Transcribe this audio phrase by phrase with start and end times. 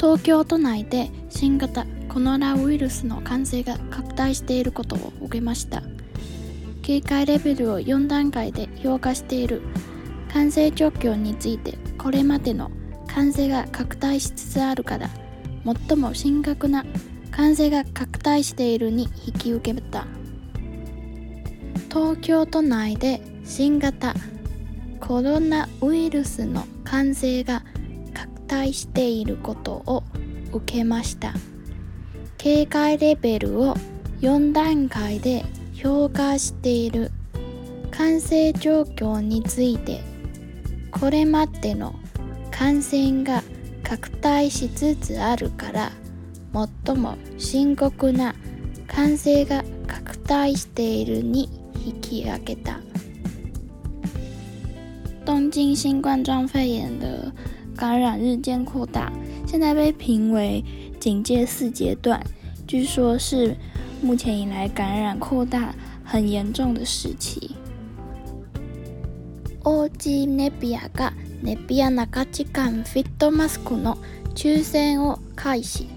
[0.00, 5.82] 東京都内で新型コロナウイルスの感染が拡大していることを受けました。
[6.80, 9.60] 警戒レベルを4段階で評価している
[10.32, 12.70] 感染状況についてこれまでの
[13.08, 15.10] 感染が拡大しつつあるから
[15.88, 16.86] 最も深刻な
[17.30, 20.06] 感染が拡大しているに引き受けた。
[21.90, 24.14] 東京都内で新型
[24.98, 27.79] コロナウイルスの感染が拡大
[28.50, 30.02] 待していることを
[30.52, 31.34] 受けました。
[32.38, 33.76] 警戒レベルを
[34.20, 37.12] 4段階で評価している
[37.90, 40.02] 感染状況について
[40.90, 41.94] これまでの
[42.50, 43.42] 感染が
[43.82, 45.92] 拡大しつつあるから
[46.86, 48.34] 最も深刻な
[48.86, 51.48] 感染が拡大しているに
[51.84, 52.80] 引き上げた。
[55.26, 57.32] 东京新冠状肺炎的
[57.80, 59.10] 感染日渐扩大，
[59.46, 60.62] 现在被评为
[61.00, 62.20] 警戒四阶段，
[62.66, 63.56] 据说是
[64.02, 67.56] 目前以来感染扩大很严重的时期。
[69.64, 73.96] オージネビアがネビア中地間フィットマスクの
[74.34, 75.88] 抽選を開始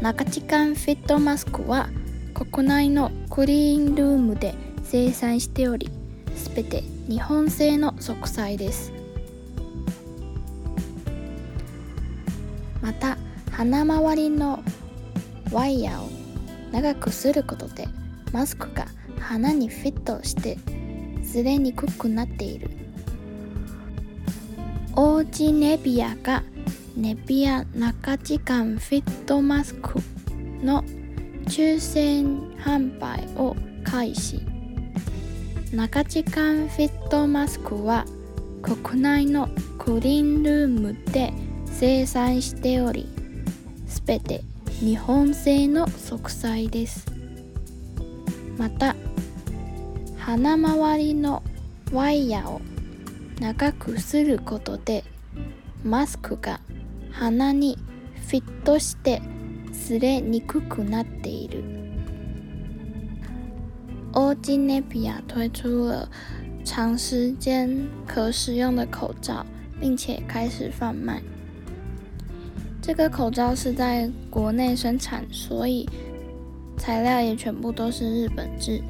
[0.00, 1.90] 中地間フィットマスクは
[2.32, 5.90] 国内のクリーンルームで生産しており
[6.34, 8.92] すべて日本製の植栽です
[12.82, 13.16] また
[13.52, 14.62] 鼻周りの
[15.52, 16.10] ワイヤーを
[16.72, 17.86] 長くすることで
[18.32, 18.86] マスクが
[19.20, 20.58] 鼻にフィットして
[21.22, 22.70] ずれにくくなっている。
[24.94, 26.42] オージネビアが
[26.96, 29.98] ネビア中時間フィットマスク
[30.62, 30.84] の
[31.46, 34.42] 抽選販売を開始。
[35.72, 38.04] 中時間フィットマスクは
[38.60, 39.48] 国内の
[39.78, 41.32] クリーンルームで
[41.78, 43.08] 生産しており
[43.86, 44.42] すべて
[44.80, 47.06] 日本製の植栽です
[48.56, 48.94] また
[50.18, 51.42] 鼻周りの
[51.92, 52.60] ワイヤーを
[53.40, 55.04] 長くすることで
[55.84, 56.60] マスクが
[57.10, 57.76] 鼻に
[58.28, 59.20] フィットして
[59.72, 61.64] 擦れにくくなっている。
[64.12, 66.08] 欧吉内比亚推出了
[66.64, 69.44] 长时间可使用的口罩，
[69.80, 71.20] 并且开始贩卖。
[72.82, 75.88] 这个口罩是在国内生产，所以
[76.76, 78.82] 材料也全部都是日本制。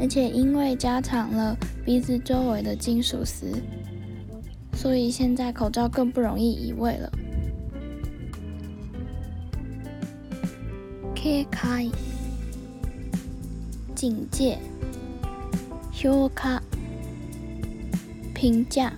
[0.00, 1.54] 而且因为加长了
[1.84, 3.52] 鼻子周围的金属丝，
[4.72, 7.12] 所以现在口罩更不容易移位了。
[11.14, 11.86] K 开。
[13.94, 14.56] 警戒、
[15.92, 16.60] 評価、
[18.32, 18.92] 評价、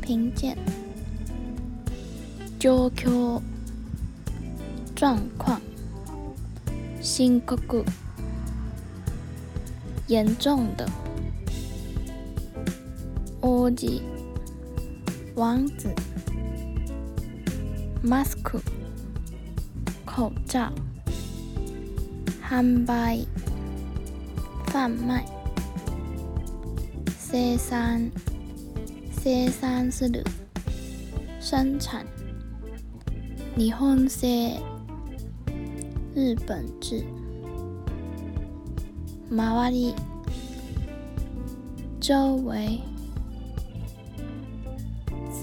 [0.00, 0.56] 评鉴、
[2.61, 3.41] 状況、
[4.95, 5.59] 状况、
[7.01, 7.83] 深刻、
[10.07, 10.87] 严重的、
[13.41, 14.01] 王子、
[15.35, 15.93] 王子、
[18.01, 18.61] マスク、
[20.05, 20.71] 口罩、
[22.41, 23.27] 販売。
[24.77, 25.25] 贩卖
[27.17, 28.11] 生産
[29.11, 30.23] 生産する
[31.39, 32.05] 生产
[33.55, 34.59] 日本製
[36.13, 37.03] 日本制
[39.29, 39.95] 周り
[41.99, 42.13] 周
[42.45, 42.81] 围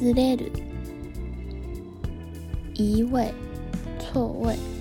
[0.00, 0.52] ずれる
[2.74, 3.32] 移位
[3.98, 4.77] 错位